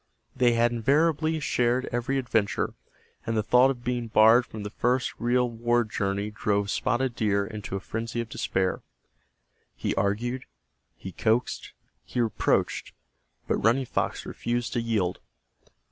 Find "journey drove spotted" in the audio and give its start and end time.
5.83-7.15